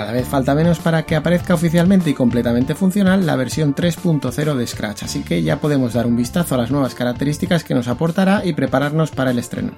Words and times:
Cada 0.00 0.12
vez 0.12 0.26
falta 0.26 0.54
menos 0.54 0.78
para 0.78 1.02
que 1.02 1.14
aparezca 1.14 1.52
oficialmente 1.52 2.08
y 2.08 2.14
completamente 2.14 2.74
funcional 2.74 3.26
la 3.26 3.36
versión 3.36 3.74
3.0 3.74 4.54
de 4.54 4.66
Scratch, 4.66 5.02
así 5.02 5.22
que 5.22 5.42
ya 5.42 5.60
podemos 5.60 5.92
dar 5.92 6.06
un 6.06 6.16
vistazo 6.16 6.54
a 6.54 6.58
las 6.58 6.70
nuevas 6.70 6.94
características 6.94 7.64
que 7.64 7.74
nos 7.74 7.86
aportará 7.86 8.40
y 8.42 8.54
prepararnos 8.54 9.10
para 9.10 9.30
el 9.30 9.38
estreno. 9.38 9.72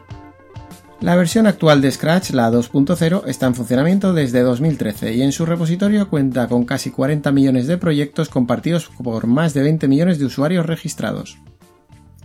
La 1.01 1.17
versión 1.17 1.49
actual 1.49 1.81
de 1.81 1.91
Scratch, 1.91 2.31
la 2.31 2.53
2.0, 2.53 3.25
está 3.27 3.49
en 3.49 3.57
funcionamiento 3.57 4.13
desde 4.13 4.43
2013 4.43 5.13
y 5.13 5.23
en 5.23 5.33
su 5.33 5.45
repositorio 5.45 6.09
cuenta 6.09 6.47
con 6.47 6.67
casi 6.67 6.93
40 6.93 7.33
millones 7.33 7.67
de 7.67 7.79
proyectos 7.79 8.29
compartidos 8.29 8.91
por 9.03 9.27
más 9.27 9.55
de 9.55 9.65
20 9.65 9.89
millones 9.89 10.21
de 10.21 10.27
usuarios 10.27 10.67
registrados. 10.67 11.37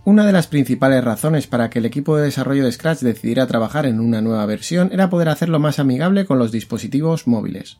Una 0.04 0.24
de 0.24 0.32
las 0.32 0.46
principales 0.46 1.02
razones 1.02 1.48
para 1.48 1.68
que 1.68 1.80
el 1.80 1.84
equipo 1.84 2.16
de 2.16 2.22
desarrollo 2.22 2.64
de 2.64 2.72
Scratch 2.72 3.00
decidiera 3.00 3.48
trabajar 3.48 3.86
en 3.86 3.98
una 3.98 4.22
nueva 4.22 4.46
versión 4.46 4.88
era 4.92 5.10
poder 5.10 5.28
hacerlo 5.28 5.58
más 5.58 5.80
amigable 5.80 6.24
con 6.24 6.38
los 6.38 6.52
dispositivos 6.52 7.26
móviles. 7.26 7.78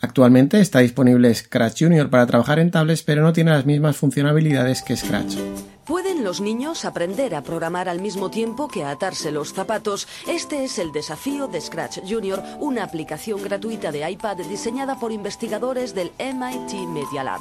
Actualmente 0.00 0.60
está 0.60 0.78
disponible 0.78 1.34
Scratch 1.34 1.82
Junior 1.82 2.08
para 2.08 2.26
trabajar 2.26 2.60
en 2.60 2.70
tablets, 2.70 3.02
pero 3.02 3.22
no 3.22 3.32
tiene 3.32 3.50
las 3.50 3.66
mismas 3.66 3.96
funcionalidades 3.96 4.82
que 4.82 4.96
Scratch. 4.96 5.36
¿Pueden 5.84 6.22
los 6.22 6.40
niños 6.40 6.84
aprender 6.84 7.34
a 7.34 7.42
programar 7.42 7.88
al 7.88 8.00
mismo 8.00 8.30
tiempo 8.30 8.68
que 8.68 8.84
a 8.84 8.90
atarse 8.90 9.32
los 9.32 9.54
zapatos? 9.54 10.06
Este 10.28 10.62
es 10.62 10.78
el 10.78 10.92
desafío 10.92 11.48
de 11.48 11.60
Scratch 11.60 12.00
Junior, 12.06 12.42
una 12.60 12.84
aplicación 12.84 13.42
gratuita 13.42 13.90
de 13.90 14.08
iPad 14.08 14.36
diseñada 14.36 15.00
por 15.00 15.10
investigadores 15.10 15.94
del 15.94 16.12
MIT 16.18 16.86
Media 16.88 17.24
Lab. 17.24 17.40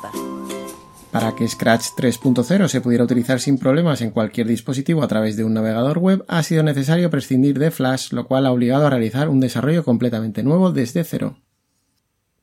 Para 1.12 1.36
que 1.36 1.48
Scratch 1.48 1.88
3.0 1.96 2.68
se 2.68 2.82
pudiera 2.82 3.04
utilizar 3.04 3.40
sin 3.40 3.58
problemas 3.58 4.02
en 4.02 4.12
cualquier 4.12 4.48
dispositivo 4.48 5.04
a 5.04 5.08
través 5.08 5.38
de 5.38 5.44
un 5.44 5.54
navegador 5.54 6.00
web, 6.00 6.26
ha 6.28 6.42
sido 6.42 6.64
necesario 6.64 7.10
prescindir 7.10 7.60
de 7.60 7.72
Flash, 7.72 8.12
lo 8.14 8.28
cual 8.28 8.46
ha 8.46 8.52
obligado 8.52 8.88
a 8.88 8.90
realizar 8.90 9.30
un 9.30 9.40
desarrollo 9.40 9.84
completamente 9.84 10.44
nuevo 10.44 10.72
desde 10.72 11.04
cero. 11.04 11.38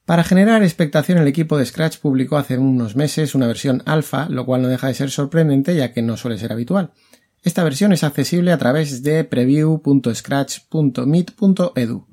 Para 0.06 0.22
generar 0.22 0.62
expectación, 0.62 1.16
el 1.16 1.28
equipo 1.28 1.56
de 1.56 1.64
Scratch 1.64 1.96
publicó 1.98 2.36
hace 2.36 2.58
unos 2.58 2.94
meses 2.94 3.34
una 3.34 3.46
versión 3.46 3.82
alfa, 3.86 4.28
lo 4.28 4.44
cual 4.44 4.60
no 4.60 4.68
deja 4.68 4.88
de 4.88 4.94
ser 4.94 5.10
sorprendente 5.10 5.74
ya 5.74 5.94
que 5.94 6.02
no 6.02 6.18
suele 6.18 6.36
ser 6.36 6.52
habitual. 6.52 6.92
Esta 7.42 7.64
versión 7.64 7.94
es 7.94 8.04
accesible 8.04 8.52
a 8.52 8.58
través 8.58 9.02
de 9.02 9.24
preview.scratch.meet.edu. 9.24 12.06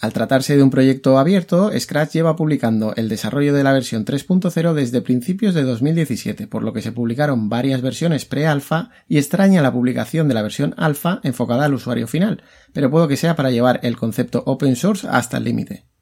Al 0.00 0.12
tratarse 0.12 0.56
de 0.56 0.64
un 0.64 0.70
proyecto 0.70 1.18
abierto, 1.18 1.70
Scratch 1.78 2.14
lleva 2.14 2.34
publicando 2.34 2.94
el 2.96 3.08
desarrollo 3.08 3.54
de 3.54 3.62
la 3.62 3.72
versión 3.72 4.04
3.0 4.04 4.74
desde 4.74 5.00
principios 5.00 5.54
de 5.54 5.62
2017, 5.62 6.48
por 6.48 6.64
lo 6.64 6.72
que 6.72 6.82
se 6.82 6.90
publicaron 6.90 7.48
varias 7.48 7.80
versiones 7.80 8.24
pre-alfa 8.24 8.90
y 9.06 9.18
extraña 9.18 9.62
la 9.62 9.72
publicación 9.72 10.26
de 10.26 10.34
la 10.34 10.42
versión 10.42 10.74
alfa 10.76 11.20
enfocada 11.22 11.64
al 11.64 11.74
usuario 11.74 12.08
final, 12.08 12.42
pero 12.72 12.90
puedo 12.90 13.06
que 13.06 13.16
sea 13.16 13.36
para 13.36 13.52
llevar 13.52 13.78
el 13.84 13.96
concepto 13.96 14.42
open 14.46 14.74
source 14.74 15.06
hasta 15.08 15.36
el 15.36 15.44
límite. 15.44 15.93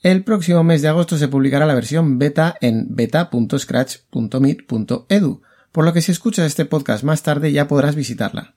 El 0.00 0.22
próximo 0.22 0.62
mes 0.62 0.80
de 0.80 0.86
agosto 0.88 1.18
se 1.18 1.26
publicará 1.26 1.66
la 1.66 1.74
versión 1.74 2.20
beta 2.20 2.56
en 2.60 2.94
beta.scratch.meet.edu, 2.94 5.42
por 5.72 5.84
lo 5.84 5.92
que 5.92 6.02
si 6.02 6.12
escuchas 6.12 6.46
este 6.46 6.66
podcast 6.66 7.02
más 7.02 7.24
tarde 7.24 7.50
ya 7.50 7.66
podrás 7.66 7.96
visitarla. 7.96 8.54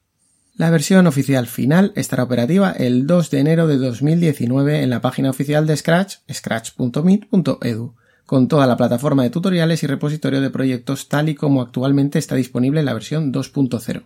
La 0.53 0.69
versión 0.69 1.07
oficial 1.07 1.47
final 1.47 1.94
estará 1.96 2.22
operativa 2.22 2.72
el 2.72 3.07
2 3.07 3.31
de 3.31 3.40
enero 3.40 3.66
de 3.66 3.78
2019 3.78 4.84
en 4.84 4.91
la 4.91 5.02
página 5.02 5.31
oficial 5.31 5.66
de 5.66 5.78
Scratch, 5.78 6.18
scratch.meet.edu, 6.31 7.96
con 8.28 8.47
toda 8.47 8.68
la 8.68 8.78
plataforma 8.78 9.23
de 9.23 9.31
tutoriales 9.31 9.81
y 9.81 9.88
repositorio 9.88 10.41
de 10.41 10.52
proyectos 10.52 11.09
tal 11.09 11.29
y 11.29 11.34
como 11.34 11.63
actualmente 11.63 12.19
está 12.19 12.35
disponible 12.35 12.81
en 12.81 12.85
la 12.85 12.94
versión 12.94 13.34
2.0. 13.34 14.06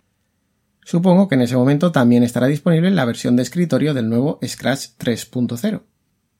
Supongo 0.84 1.28
que 1.28 1.34
en 1.34 1.42
ese 1.42 1.56
momento 1.56 1.92
también 1.92 2.22
estará 2.22 2.46
disponible 2.46 2.90
la 2.92 3.04
versión 3.04 3.36
de 3.36 3.42
escritorio 3.42 3.92
del 3.92 4.08
nuevo 4.08 4.38
Scratch 4.42 4.92
3.0. 4.98 5.82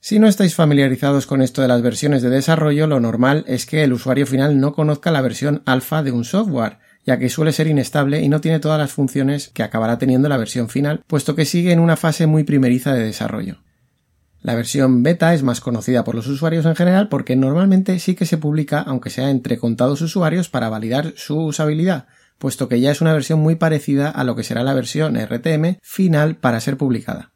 Si 0.06 0.21
no 0.21 0.28
estáis 0.28 0.55
familiarizados 0.55 1.27
con 1.27 1.43
esto 1.43 1.62
de 1.62 1.67
las 1.67 1.83
versiones 1.83 2.22
de 2.22 2.31
desarrollo, 2.31 2.87
lo 2.87 3.00
normal 3.00 3.44
es 3.49 3.67
que 3.67 3.83
el 3.83 3.93
usuario 3.93 4.25
final 4.25 4.61
no 4.61 4.72
conozca 4.72 5.11
la 5.11 5.21
versión 5.21 5.62
alfa 5.67 6.05
de 6.05 6.12
un 6.12 6.25
software, 6.25 6.78
ya 7.05 7.19
que 7.19 7.28
suele 7.28 7.50
ser 7.50 7.67
inestable 7.67 8.22
y 8.22 8.28
no 8.28 8.41
tiene 8.41 8.61
todas 8.61 8.78
las 8.78 8.93
funciones 8.93 9.49
que 9.49 9.65
acabará 9.65 9.99
teniendo 9.99 10.28
la 10.28 10.37
versión 10.37 10.69
final, 10.69 11.03
puesto 11.09 11.34
que 11.34 11.45
sigue 11.45 11.72
en 11.72 11.81
una 11.81 11.97
fase 11.97 12.28
muy 12.28 12.45
primeriza 12.45 12.95
de 12.95 13.03
desarrollo. 13.03 13.65
La 14.43 14.55
versión 14.55 15.03
beta 15.03 15.34
es 15.34 15.43
más 15.43 15.61
conocida 15.61 16.05
por 16.05 16.15
los 16.15 16.28
usuarios 16.28 16.66
en 16.66 16.77
general 16.77 17.09
porque 17.09 17.34
normalmente 17.34 17.99
sí 17.99 18.15
que 18.15 18.27
se 18.27 18.39
publica, 18.39 18.83
aunque 18.83 19.11
sea 19.11 19.31
entre 19.31 19.59
contados 19.59 20.03
usuarios, 20.03 20.49
para 20.49 20.69
validar 20.69 21.15
su 21.16 21.37
usabilidad, 21.37 22.06
puesto 22.39 22.69
que 22.69 22.78
ya 22.78 22.93
es 22.93 23.00
una 23.00 23.12
versión 23.12 23.41
muy 23.41 23.56
parecida 23.56 24.11
a 24.11 24.22
lo 24.22 24.37
que 24.37 24.45
será 24.45 24.62
la 24.62 24.75
versión 24.75 25.16
RTM 25.16 25.78
final 25.83 26.37
para 26.37 26.61
ser 26.61 26.77
publicada. 26.77 27.33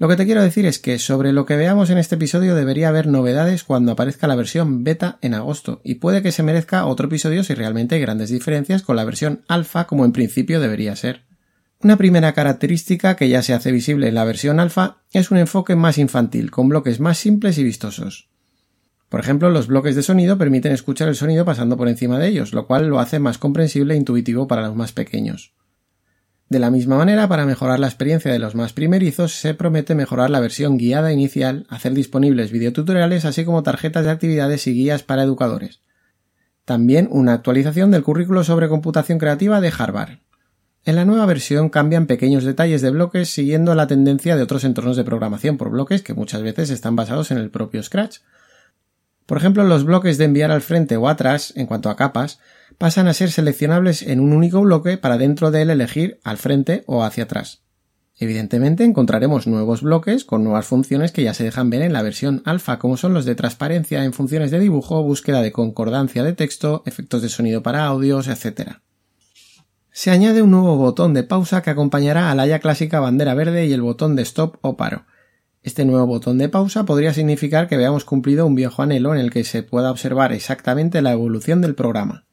Lo 0.00 0.06
que 0.06 0.14
te 0.14 0.26
quiero 0.26 0.42
decir 0.42 0.64
es 0.64 0.78
que 0.78 1.00
sobre 1.00 1.32
lo 1.32 1.44
que 1.44 1.56
veamos 1.56 1.90
en 1.90 1.98
este 1.98 2.14
episodio 2.14 2.54
debería 2.54 2.88
haber 2.88 3.08
novedades 3.08 3.64
cuando 3.64 3.90
aparezca 3.90 4.28
la 4.28 4.36
versión 4.36 4.84
beta 4.84 5.18
en 5.22 5.34
agosto, 5.34 5.80
y 5.82 5.96
puede 5.96 6.22
que 6.22 6.30
se 6.30 6.44
merezca 6.44 6.86
otro 6.86 7.08
episodio 7.08 7.42
si 7.42 7.54
realmente 7.54 7.96
hay 7.96 8.00
grandes 8.00 8.30
diferencias 8.30 8.82
con 8.82 8.94
la 8.94 9.04
versión 9.04 9.42
alfa 9.48 9.88
como 9.88 10.04
en 10.04 10.12
principio 10.12 10.60
debería 10.60 10.94
ser. 10.94 11.24
Una 11.80 11.96
primera 11.96 12.32
característica 12.32 13.16
que 13.16 13.28
ya 13.28 13.42
se 13.42 13.54
hace 13.54 13.72
visible 13.72 14.06
en 14.06 14.14
la 14.14 14.24
versión 14.24 14.60
alfa 14.60 14.98
es 15.12 15.32
un 15.32 15.38
enfoque 15.38 15.74
más 15.74 15.98
infantil, 15.98 16.52
con 16.52 16.68
bloques 16.68 17.00
más 17.00 17.18
simples 17.18 17.58
y 17.58 17.64
vistosos. 17.64 18.28
Por 19.08 19.18
ejemplo, 19.18 19.50
los 19.50 19.66
bloques 19.66 19.96
de 19.96 20.04
sonido 20.04 20.38
permiten 20.38 20.70
escuchar 20.70 21.08
el 21.08 21.16
sonido 21.16 21.44
pasando 21.44 21.76
por 21.76 21.88
encima 21.88 22.20
de 22.20 22.28
ellos, 22.28 22.52
lo 22.52 22.68
cual 22.68 22.86
lo 22.86 23.00
hace 23.00 23.18
más 23.18 23.38
comprensible 23.38 23.94
e 23.94 23.96
intuitivo 23.96 24.46
para 24.46 24.62
los 24.62 24.76
más 24.76 24.92
pequeños. 24.92 25.54
De 26.48 26.58
la 26.58 26.70
misma 26.70 26.96
manera, 26.96 27.28
para 27.28 27.44
mejorar 27.44 27.78
la 27.78 27.88
experiencia 27.88 28.32
de 28.32 28.38
los 28.38 28.54
más 28.54 28.72
primerizos, 28.72 29.32
se 29.38 29.52
promete 29.52 29.94
mejorar 29.94 30.30
la 30.30 30.40
versión 30.40 30.78
guiada 30.78 31.12
inicial, 31.12 31.66
hacer 31.68 31.92
disponibles 31.92 32.50
videotutoriales, 32.52 33.26
así 33.26 33.44
como 33.44 33.62
tarjetas 33.62 34.06
de 34.06 34.10
actividades 34.10 34.66
y 34.66 34.72
guías 34.72 35.02
para 35.02 35.24
educadores. 35.24 35.82
También 36.64 37.08
una 37.10 37.34
actualización 37.34 37.90
del 37.90 38.02
currículo 38.02 38.44
sobre 38.44 38.68
computación 38.68 39.18
creativa 39.18 39.60
de 39.60 39.72
Harvard. 39.76 40.20
En 40.86 40.96
la 40.96 41.04
nueva 41.04 41.26
versión 41.26 41.68
cambian 41.68 42.06
pequeños 42.06 42.44
detalles 42.44 42.80
de 42.80 42.90
bloques 42.90 43.28
siguiendo 43.28 43.74
la 43.74 43.86
tendencia 43.86 44.34
de 44.34 44.42
otros 44.42 44.64
entornos 44.64 44.96
de 44.96 45.04
programación 45.04 45.58
por 45.58 45.68
bloques 45.68 46.00
que 46.00 46.14
muchas 46.14 46.40
veces 46.40 46.70
están 46.70 46.96
basados 46.96 47.30
en 47.30 47.36
el 47.36 47.50
propio 47.50 47.82
Scratch. 47.82 48.20
Por 49.26 49.36
ejemplo, 49.36 49.64
los 49.64 49.84
bloques 49.84 50.16
de 50.16 50.24
enviar 50.24 50.50
al 50.50 50.62
frente 50.62 50.96
o 50.96 51.08
atrás, 51.08 51.52
en 51.56 51.66
cuanto 51.66 51.90
a 51.90 51.96
capas, 51.96 52.40
pasan 52.78 53.08
a 53.08 53.14
ser 53.14 53.30
seleccionables 53.32 54.02
en 54.02 54.20
un 54.20 54.32
único 54.32 54.60
bloque 54.62 54.96
para 54.96 55.18
dentro 55.18 55.50
de 55.50 55.62
él 55.62 55.70
elegir 55.70 56.20
al 56.22 56.38
frente 56.38 56.84
o 56.86 57.02
hacia 57.02 57.24
atrás. 57.24 57.64
Evidentemente 58.20 58.84
encontraremos 58.84 59.46
nuevos 59.46 59.82
bloques 59.82 60.24
con 60.24 60.42
nuevas 60.42 60.66
funciones 60.66 61.12
que 61.12 61.22
ya 61.22 61.34
se 61.34 61.44
dejan 61.44 61.70
ver 61.70 61.82
en 61.82 61.92
la 61.92 62.02
versión 62.02 62.42
alfa, 62.44 62.78
como 62.78 62.96
son 62.96 63.14
los 63.14 63.24
de 63.24 63.36
transparencia 63.36 64.04
en 64.04 64.12
funciones 64.12 64.50
de 64.50 64.58
dibujo, 64.58 65.02
búsqueda 65.02 65.42
de 65.42 65.52
concordancia 65.52 66.24
de 66.24 66.32
texto, 66.32 66.82
efectos 66.86 67.22
de 67.22 67.28
sonido 67.28 67.62
para 67.62 67.84
audios, 67.84 68.26
etc. 68.26 68.78
Se 69.92 70.10
añade 70.10 70.42
un 70.42 70.50
nuevo 70.50 70.76
botón 70.76 71.14
de 71.14 71.22
pausa 71.22 71.62
que 71.62 71.70
acompañará 71.70 72.30
a 72.30 72.34
la 72.34 72.46
ya 72.46 72.58
clásica 72.58 72.98
bandera 72.98 73.34
verde 73.34 73.66
y 73.66 73.72
el 73.72 73.82
botón 73.82 74.16
de 74.16 74.22
stop 74.22 74.56
o 74.62 74.76
paro. 74.76 75.06
Este 75.62 75.84
nuevo 75.84 76.06
botón 76.06 76.38
de 76.38 76.48
pausa 76.48 76.84
podría 76.84 77.14
significar 77.14 77.68
que 77.68 77.76
veamos 77.76 78.04
cumplido 78.04 78.46
un 78.46 78.54
viejo 78.54 78.82
anhelo 78.82 79.14
en 79.14 79.20
el 79.20 79.30
que 79.30 79.44
se 79.44 79.62
pueda 79.62 79.90
observar 79.90 80.32
exactamente 80.32 81.02
la 81.02 81.12
evolución 81.12 81.60
del 81.60 81.74
programa. 81.74 82.27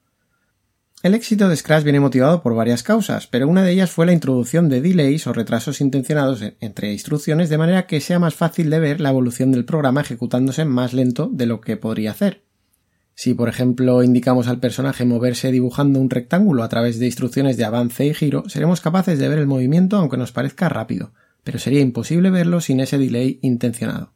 El 1.04 1.14
éxito 1.14 1.50
de 1.50 1.56
Scratch 1.56 1.84
viene 1.84 2.00
motivado 2.00 2.42
por 2.42 2.56
varias 2.56 2.82
causas, 2.82 3.28
pero 3.28 3.48
una 3.48 3.64
de 3.64 3.72
ellas 3.72 3.92
fue 3.92 4.06
la 4.06 4.14
introducción 4.14 4.70
de 4.70 4.82
delays 4.82 5.28
o 5.28 5.34
retrasos 5.34 5.82
intencionados 5.82 6.42
entre 6.62 6.94
instrucciones 6.94 7.50
de 7.50 7.60
manera 7.60 7.86
que 7.86 8.02
sea 8.02 8.18
más 8.18 8.34
fácil 8.34 8.70
de 8.72 8.80
ver 8.80 9.02
la 9.02 9.10
evolución 9.10 9.52
del 9.52 9.66
programa 9.66 10.02
ejecutándose 10.02 10.66
más 10.66 10.94
lento 10.94 11.30
de 11.32 11.46
lo 11.46 11.62
que 11.62 11.78
podría 11.78 12.12
hacer. 12.12 12.44
Si 13.14 13.34
por 13.34 13.50
ejemplo 13.50 14.04
indicamos 14.04 14.48
al 14.48 14.60
personaje 14.60 15.06
moverse 15.06 15.52
dibujando 15.52 16.00
un 16.00 16.10
rectángulo 16.10 16.64
a 16.64 16.70
través 16.70 16.98
de 16.98 17.06
instrucciones 17.06 17.56
de 17.56 17.66
avance 17.66 18.06
y 18.06 18.14
giro, 18.14 18.44
seremos 18.48 18.82
capaces 18.82 19.20
de 19.20 19.30
ver 19.30 19.40
el 19.40 19.48
movimiento 19.48 19.98
aunque 19.98 20.18
nos 20.18 20.32
parezca 20.32 20.70
rápido, 20.70 21.14
pero 21.44 21.60
sería 21.60 21.82
imposible 21.82 22.32
verlo 22.32 22.62
sin 22.62 22.80
ese 22.80 22.98
delay 22.98 23.40
intencionado. 23.44 24.15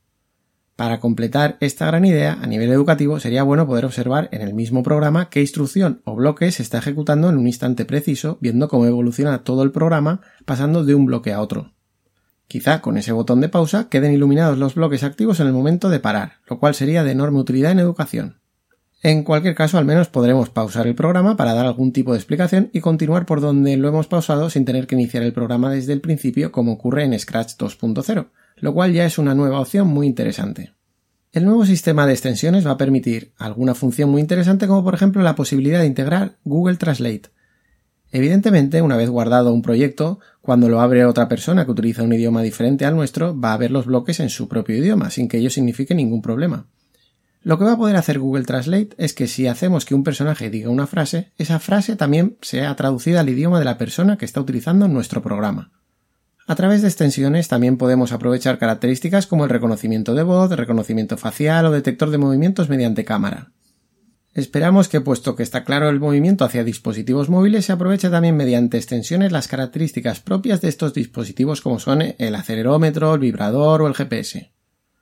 Para 0.80 1.02
completar 1.02 1.58
esta 1.60 1.88
gran 1.88 2.06
idea, 2.06 2.38
a 2.42 2.48
nivel 2.48 2.72
educativo 2.72 3.20
sería 3.20 3.44
bueno 3.44 3.68
poder 3.68 3.84
observar 3.84 4.30
en 4.32 4.42
el 4.42 4.54
mismo 4.54 4.82
programa 4.82 5.30
qué 5.30 5.42
instrucción 5.42 6.02
o 6.06 6.16
bloque 6.16 6.54
se 6.54 6.64
está 6.64 6.78
ejecutando 6.78 7.28
en 7.28 7.38
un 7.38 7.48
instante 7.48 7.84
preciso, 7.84 8.38
viendo 8.40 8.70
cómo 8.70 8.86
evoluciona 8.86 9.44
todo 9.44 9.64
el 9.64 9.74
programa 9.74 10.22
pasando 10.46 10.86
de 10.86 10.96
un 10.96 11.06
bloque 11.06 11.34
a 11.34 11.42
otro. 11.42 11.74
Quizá 12.48 12.80
con 12.80 12.98
ese 12.98 13.12
botón 13.12 13.42
de 13.42 13.50
pausa 13.50 13.90
queden 13.90 14.14
iluminados 14.14 14.58
los 14.58 14.76
bloques 14.76 15.04
activos 15.04 15.42
en 15.42 15.48
el 15.48 15.54
momento 15.54 15.90
de 15.90 16.00
parar, 16.00 16.36
lo 16.48 16.60
cual 16.60 16.74
sería 16.74 17.04
de 17.04 17.12
enorme 17.12 17.40
utilidad 17.40 17.74
en 17.74 17.80
educación. 17.80 18.40
En 19.04 19.24
cualquier 19.24 19.56
caso, 19.56 19.78
al 19.78 19.86
menos 19.86 20.08
podremos 20.08 20.50
pausar 20.50 20.88
el 20.88 20.96
programa 20.96 21.36
para 21.36 21.54
dar 21.54 21.66
algún 21.66 21.92
tipo 21.92 22.14
de 22.14 22.20
explicación 22.20 22.70
y 22.72 22.80
continuar 22.80 23.26
por 23.26 23.42
donde 23.42 23.76
lo 23.76 23.90
hemos 23.90 24.08
pausado 24.08 24.50
sin 24.50 24.64
tener 24.64 24.88
que 24.88 24.96
iniciar 24.96 25.24
el 25.24 25.34
programa 25.34 25.72
desde 25.72 25.92
el 25.92 26.00
principio 26.00 26.54
como 26.54 26.72
ocurre 26.72 27.04
en 27.04 27.20
Scratch 27.20 27.58
2.0, 27.58 28.28
lo 28.60 28.74
cual 28.74 28.94
ya 28.94 29.06
es 29.06 29.18
una 29.18 29.36
nueva 29.36 29.60
opción 29.60 29.88
muy 29.88 30.08
interesante. 30.08 30.74
El 31.32 31.46
nuevo 31.46 31.66
sistema 31.66 32.08
de 32.08 32.14
extensiones 32.14 32.66
va 32.66 32.72
a 32.72 32.78
permitir 32.78 33.34
alguna 33.38 33.76
función 33.76 34.10
muy 34.10 34.20
interesante 34.20 34.68
como 34.68 34.84
por 34.84 34.96
ejemplo 34.96 35.22
la 35.22 35.36
posibilidad 35.36 35.80
de 35.80 35.86
integrar 35.86 36.40
Google 36.44 36.78
Translate. 36.78 37.30
Evidentemente, 38.12 38.82
una 38.82 38.98
vez 38.98 39.10
guardado 39.10 39.54
un 39.54 39.62
proyecto, 39.62 40.20
cuando 40.42 40.68
lo 40.70 40.82
abre 40.82 41.06
otra 41.06 41.28
persona 41.28 41.66
que 41.66 41.72
utiliza 41.72 42.02
un 42.02 42.14
idioma 42.14 42.42
diferente 42.42 42.86
al 42.86 42.96
nuestro, 42.96 43.40
va 43.40 43.54
a 43.54 43.58
ver 43.58 43.70
los 43.70 43.86
bloques 43.86 44.20
en 44.20 44.30
su 44.30 44.48
propio 44.48 44.76
idioma, 44.78 45.12
sin 45.12 45.28
que 45.28 45.38
ello 45.38 45.52
signifique 45.52 45.94
ningún 45.94 46.24
problema. 46.24 46.66
Lo 47.42 47.58
que 47.58 47.66
va 47.66 47.74
a 47.74 47.78
poder 47.78 47.96
hacer 47.96 48.20
Google 48.20 48.44
Translate 48.44 48.90
es 48.98 49.14
que 49.14 49.28
si 49.28 49.48
hacemos 49.48 49.86
que 49.86 49.96
un 49.96 50.04
personaje 50.04 50.50
diga 50.50 50.70
una 50.70 50.88
frase, 50.88 51.32
esa 51.38 51.60
frase 51.60 51.96
también 51.96 52.38
sea 52.42 52.76
traducida 52.76 53.20
al 53.20 53.30
idioma 53.30 53.60
de 53.60 53.66
la 53.66 53.78
persona 53.78 54.18
que 54.18 54.26
está 54.26 54.42
utilizando 54.42 54.88
nuestro 54.88 55.22
programa. 55.22 55.72
A 56.50 56.56
través 56.56 56.82
de 56.82 56.88
extensiones 56.88 57.48
también 57.48 57.78
podemos 57.78 58.12
aprovechar 58.12 58.58
características 58.58 59.28
como 59.28 59.44
el 59.44 59.52
reconocimiento 59.52 60.16
de 60.16 60.24
voz, 60.24 60.50
reconocimiento 60.50 61.16
facial 61.16 61.68
o 61.68 61.72
detector 61.72 62.10
de 62.10 62.18
movimientos 62.18 62.70
mediante 62.70 63.06
cámara. 63.06 63.52
Esperamos 64.34 64.90
que, 64.90 65.00
puesto 65.00 65.36
que 65.36 65.44
está 65.44 65.64
claro 65.64 65.90
el 65.90 66.00
movimiento 66.00 66.44
hacia 66.44 66.64
dispositivos 66.64 67.30
móviles, 67.30 67.66
se 67.66 67.74
aproveche 67.74 68.10
también 68.10 68.36
mediante 68.36 68.78
extensiones 68.78 69.32
las 69.32 69.48
características 69.48 70.22
propias 70.22 70.60
de 70.60 70.70
estos 70.70 70.96
dispositivos 70.96 71.62
como 71.62 71.78
son 71.78 72.02
el 72.18 72.34
acelerómetro, 72.34 73.14
el 73.14 73.20
vibrador 73.20 73.84
o 73.84 73.88
el 73.88 73.94
GPS. 73.94 74.52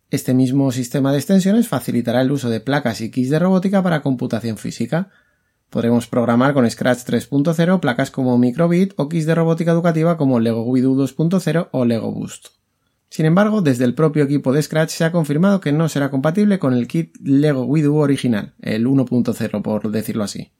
Este 0.09 0.33
mismo 0.33 0.73
sistema 0.73 1.13
de 1.13 1.19
extensiones 1.19 1.69
facilitará 1.69 2.19
el 2.19 2.31
uso 2.33 2.49
de 2.49 2.59
placas 2.59 2.99
y 2.99 3.09
kits 3.09 3.29
de 3.29 3.39
robótica 3.39 3.81
para 3.81 4.01
computación 4.01 4.57
física. 4.57 5.11
Podremos 5.69 6.07
programar 6.07 6.53
con 6.53 6.69
Scratch 6.69 6.99
3.0 6.99 7.79
placas 7.79 8.09
como 8.09 8.37
Microbit 8.37 8.93
o 8.95 9.09
kits 9.09 9.25
de 9.25 9.35
robótica 9.35 9.71
educativa 9.71 10.17
como 10.17 10.39
Lego 10.39 10.63
Widu 10.63 10.95
2.0 10.95 11.69
o 11.71 11.85
Lego 11.85 12.11
Boost. 12.11 12.47
Sin 13.09 13.25
embargo, 13.25 13.61
desde 13.61 13.85
el 13.85 13.93
propio 13.93 14.23
equipo 14.23 14.53
de 14.53 14.61
Scratch 14.61 14.91
se 14.91 15.03
ha 15.03 15.11
confirmado 15.11 15.59
que 15.59 15.71
no 15.71 15.89
será 15.89 16.09
compatible 16.09 16.59
con 16.59 16.73
el 16.73 16.87
kit 16.87 17.15
Lego 17.21 17.63
Widu 17.63 17.95
original, 17.97 18.53
el 18.61 18.85
1.0 18.85 19.61
por 19.61 19.91
decirlo 19.91 20.23
así. 20.23 20.51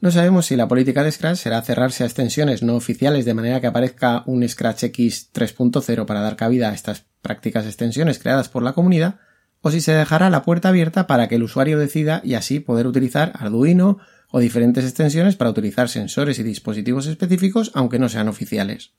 No 0.00 0.10
sabemos 0.10 0.46
si 0.46 0.56
la 0.56 0.68
política 0.68 1.02
de 1.02 1.12
Scratch 1.12 1.38
será 1.38 1.62
cerrarse 1.62 2.02
a 2.02 2.06
extensiones 2.06 2.62
no 2.62 2.74
oficiales 2.74 3.24
de 3.24 3.34
manera 3.34 3.60
que 3.60 3.68
aparezca 3.68 4.22
un 4.26 4.46
Scratch 4.48 4.84
X 4.84 5.30
3.0 5.32 6.04
para 6.04 6.20
dar 6.20 6.36
cabida 6.36 6.70
a 6.70 6.74
estas 6.74 7.06
prácticas 7.22 7.64
extensiones 7.64 8.18
creadas 8.18 8.48
por 8.48 8.62
la 8.62 8.72
comunidad, 8.72 9.20
o 9.62 9.70
si 9.70 9.80
se 9.80 9.92
dejará 9.92 10.28
la 10.28 10.42
puerta 10.42 10.68
abierta 10.68 11.06
para 11.06 11.26
que 11.26 11.36
el 11.36 11.42
usuario 11.42 11.78
decida 11.78 12.20
y 12.22 12.34
así 12.34 12.60
poder 12.60 12.86
utilizar 12.86 13.32
Arduino 13.34 13.98
o 14.34 14.40
diferentes 14.40 14.82
extensiones 14.82 15.36
para 15.36 15.50
utilizar 15.50 15.88
sensores 15.88 16.40
y 16.40 16.42
dispositivos 16.42 17.06
específicos 17.06 17.70
aunque 17.72 18.00
no 18.00 18.08
sean 18.08 18.26
oficiales. 18.26 18.90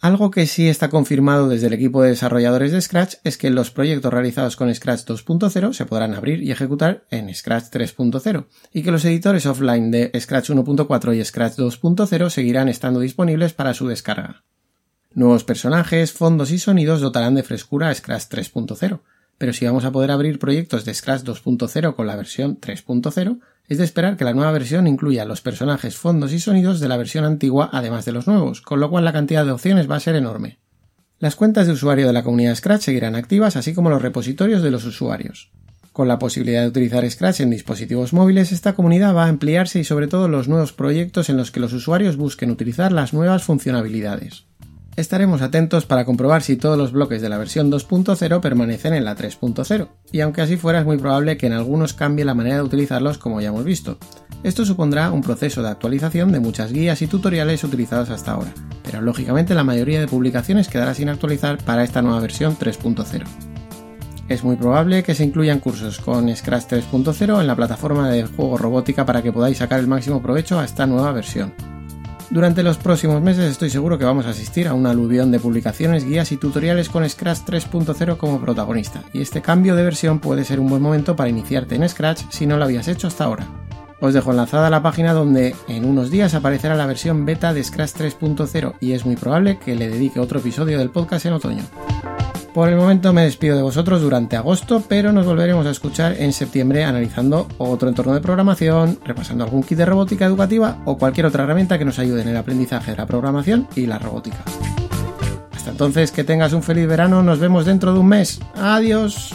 Algo 0.00 0.30
que 0.30 0.46
sí 0.46 0.66
está 0.66 0.88
confirmado 0.88 1.46
desde 1.46 1.66
el 1.66 1.74
equipo 1.74 2.00
de 2.00 2.08
desarrolladores 2.08 2.72
de 2.72 2.80
Scratch 2.80 3.16
es 3.22 3.36
que 3.36 3.50
los 3.50 3.70
proyectos 3.70 4.10
realizados 4.10 4.56
con 4.56 4.74
Scratch 4.74 5.04
2.0 5.04 5.74
se 5.74 5.84
podrán 5.84 6.14
abrir 6.14 6.42
y 6.42 6.52
ejecutar 6.52 7.04
en 7.10 7.34
Scratch 7.34 7.64
3.0 7.64 8.46
y 8.72 8.82
que 8.82 8.90
los 8.90 9.04
editores 9.04 9.44
offline 9.44 9.90
de 9.90 10.10
Scratch 10.18 10.48
1.4 10.48 11.14
y 11.14 11.22
Scratch 11.22 11.58
2.0 11.58 12.30
seguirán 12.30 12.70
estando 12.70 13.00
disponibles 13.00 13.52
para 13.52 13.74
su 13.74 13.88
descarga. 13.88 14.42
Nuevos 15.12 15.44
personajes, 15.44 16.14
fondos 16.14 16.50
y 16.50 16.58
sonidos 16.58 17.02
dotarán 17.02 17.34
de 17.34 17.42
frescura 17.42 17.90
a 17.90 17.94
Scratch 17.94 18.28
3.0, 18.30 19.00
pero 19.36 19.52
si 19.52 19.66
vamos 19.66 19.84
a 19.84 19.92
poder 19.92 20.12
abrir 20.12 20.38
proyectos 20.38 20.86
de 20.86 20.94
Scratch 20.94 21.24
2.0 21.24 21.94
con 21.94 22.06
la 22.06 22.16
versión 22.16 22.58
3.0, 22.58 23.40
es 23.68 23.78
de 23.78 23.84
esperar 23.84 24.16
que 24.16 24.24
la 24.24 24.32
nueva 24.32 24.50
versión 24.50 24.86
incluya 24.86 25.26
los 25.26 25.42
personajes, 25.42 25.96
fondos 25.96 26.32
y 26.32 26.40
sonidos 26.40 26.80
de 26.80 26.88
la 26.88 26.96
versión 26.96 27.24
antigua 27.24 27.68
además 27.72 28.04
de 28.06 28.12
los 28.12 28.26
nuevos, 28.26 28.62
con 28.62 28.80
lo 28.80 28.88
cual 28.88 29.04
la 29.04 29.12
cantidad 29.12 29.44
de 29.44 29.52
opciones 29.52 29.90
va 29.90 29.96
a 29.96 30.00
ser 30.00 30.16
enorme. 30.16 30.58
Las 31.18 31.36
cuentas 31.36 31.66
de 31.66 31.74
usuario 31.74 32.06
de 32.06 32.12
la 32.12 32.22
comunidad 32.22 32.54
Scratch 32.54 32.82
seguirán 32.82 33.14
activas, 33.14 33.56
así 33.56 33.74
como 33.74 33.90
los 33.90 34.00
repositorios 34.00 34.62
de 34.62 34.70
los 34.70 34.84
usuarios. 34.84 35.50
Con 35.92 36.08
la 36.08 36.18
posibilidad 36.18 36.62
de 36.62 36.68
utilizar 36.68 37.08
Scratch 37.10 37.40
en 37.40 37.50
dispositivos 37.50 38.12
móviles, 38.12 38.52
esta 38.52 38.74
comunidad 38.74 39.14
va 39.14 39.24
a 39.24 39.28
ampliarse 39.28 39.80
y 39.80 39.84
sobre 39.84 40.06
todo 40.06 40.28
los 40.28 40.48
nuevos 40.48 40.72
proyectos 40.72 41.28
en 41.28 41.36
los 41.36 41.50
que 41.50 41.60
los 41.60 41.72
usuarios 41.72 42.16
busquen 42.16 42.50
utilizar 42.50 42.92
las 42.92 43.12
nuevas 43.12 43.42
funcionalidades. 43.42 44.44
Estaremos 44.98 45.42
atentos 45.42 45.86
para 45.86 46.04
comprobar 46.04 46.42
si 46.42 46.56
todos 46.56 46.76
los 46.76 46.90
bloques 46.90 47.22
de 47.22 47.28
la 47.28 47.38
versión 47.38 47.70
2.0 47.70 48.40
permanecen 48.40 48.94
en 48.94 49.04
la 49.04 49.14
3.0, 49.14 49.90
y 50.10 50.22
aunque 50.22 50.40
así 50.40 50.56
fuera 50.56 50.80
es 50.80 50.86
muy 50.86 50.98
probable 50.98 51.36
que 51.36 51.46
en 51.46 51.52
algunos 51.52 51.94
cambie 51.94 52.24
la 52.24 52.34
manera 52.34 52.56
de 52.56 52.62
utilizarlos 52.62 53.16
como 53.16 53.40
ya 53.40 53.50
hemos 53.50 53.62
visto. 53.62 53.96
Esto 54.42 54.64
supondrá 54.64 55.12
un 55.12 55.22
proceso 55.22 55.62
de 55.62 55.68
actualización 55.68 56.32
de 56.32 56.40
muchas 56.40 56.72
guías 56.72 57.00
y 57.00 57.06
tutoriales 57.06 57.62
utilizados 57.62 58.10
hasta 58.10 58.32
ahora, 58.32 58.52
pero 58.82 59.00
lógicamente 59.00 59.54
la 59.54 59.62
mayoría 59.62 60.00
de 60.00 60.08
publicaciones 60.08 60.66
quedará 60.66 60.94
sin 60.94 61.10
actualizar 61.10 61.58
para 61.58 61.84
esta 61.84 62.02
nueva 62.02 62.18
versión 62.18 62.58
3.0. 62.58 63.22
Es 64.28 64.42
muy 64.42 64.56
probable 64.56 65.04
que 65.04 65.14
se 65.14 65.22
incluyan 65.22 65.60
cursos 65.60 66.00
con 66.00 66.34
Scratch 66.34 66.72
3.0 66.72 67.40
en 67.40 67.46
la 67.46 67.54
plataforma 67.54 68.10
del 68.10 68.26
juego 68.26 68.58
robótica 68.58 69.06
para 69.06 69.22
que 69.22 69.32
podáis 69.32 69.58
sacar 69.58 69.78
el 69.78 69.86
máximo 69.86 70.20
provecho 70.20 70.58
a 70.58 70.64
esta 70.64 70.88
nueva 70.88 71.12
versión. 71.12 71.77
Durante 72.30 72.62
los 72.62 72.76
próximos 72.76 73.22
meses 73.22 73.50
estoy 73.50 73.70
seguro 73.70 73.96
que 73.96 74.04
vamos 74.04 74.26
a 74.26 74.30
asistir 74.30 74.68
a 74.68 74.74
una 74.74 74.90
aluvión 74.90 75.30
de 75.30 75.40
publicaciones, 75.40 76.04
guías 76.04 76.30
y 76.30 76.36
tutoriales 76.36 76.90
con 76.90 77.08
Scratch 77.08 77.38
3.0 77.46 78.18
como 78.18 78.38
protagonista, 78.38 79.02
y 79.14 79.22
este 79.22 79.40
cambio 79.40 79.74
de 79.74 79.82
versión 79.82 80.18
puede 80.18 80.44
ser 80.44 80.60
un 80.60 80.68
buen 80.68 80.82
momento 80.82 81.16
para 81.16 81.30
iniciarte 81.30 81.76
en 81.76 81.88
Scratch 81.88 82.24
si 82.28 82.46
no 82.46 82.58
lo 82.58 82.64
habías 82.64 82.86
hecho 82.86 83.06
hasta 83.06 83.24
ahora. 83.24 83.46
Os 84.00 84.12
dejo 84.12 84.30
enlazada 84.30 84.68
la 84.68 84.82
página 84.82 85.14
donde 85.14 85.56
en 85.68 85.86
unos 85.86 86.10
días 86.10 86.34
aparecerá 86.34 86.76
la 86.76 86.86
versión 86.86 87.24
beta 87.24 87.54
de 87.54 87.64
Scratch 87.64 87.94
3.0 87.94 88.74
y 88.78 88.92
es 88.92 89.06
muy 89.06 89.16
probable 89.16 89.58
que 89.58 89.74
le 89.74 89.88
dedique 89.88 90.20
otro 90.20 90.38
episodio 90.38 90.78
del 90.78 90.90
podcast 90.90 91.24
en 91.24 91.32
otoño. 91.32 91.62
Por 92.54 92.68
el 92.68 92.76
momento 92.76 93.12
me 93.12 93.22
despido 93.22 93.56
de 93.56 93.62
vosotros 93.62 94.00
durante 94.00 94.36
agosto, 94.36 94.82
pero 94.88 95.12
nos 95.12 95.26
volveremos 95.26 95.66
a 95.66 95.70
escuchar 95.70 96.16
en 96.18 96.32
septiembre 96.32 96.84
analizando 96.84 97.46
otro 97.58 97.88
entorno 97.88 98.14
de 98.14 98.20
programación, 98.20 98.98
repasando 99.04 99.44
algún 99.44 99.62
kit 99.62 99.78
de 99.78 99.84
robótica 99.84 100.24
educativa 100.24 100.78
o 100.84 100.98
cualquier 100.98 101.26
otra 101.26 101.44
herramienta 101.44 101.78
que 101.78 101.84
nos 101.84 101.98
ayude 101.98 102.22
en 102.22 102.28
el 102.28 102.36
aprendizaje 102.36 102.92
de 102.92 102.96
la 102.96 103.06
programación 103.06 103.68
y 103.76 103.86
la 103.86 103.98
robótica. 103.98 104.42
Hasta 105.54 105.70
entonces, 105.70 106.10
que 106.10 106.24
tengas 106.24 106.52
un 106.52 106.62
feliz 106.62 106.88
verano, 106.88 107.22
nos 107.22 107.38
vemos 107.38 107.66
dentro 107.66 107.92
de 107.92 107.98
un 108.00 108.08
mes. 108.08 108.40
Adiós. 108.56 109.34